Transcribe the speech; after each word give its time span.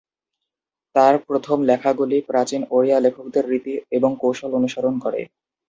তার 0.95 1.13
প্রথম 1.27 1.57
লেখাগুলি 1.69 2.17
প্রাচীন 2.29 2.61
ওড়িয়া 2.71 2.97
লেখকদের 2.99 3.43
রীতি 3.47 3.73
এবং 3.97 4.11
কৌশল 4.21 4.51
অনুসরণ 4.59 4.95
করে। 5.03 5.21